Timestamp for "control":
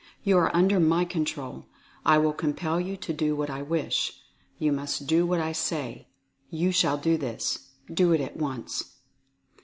1.05-1.67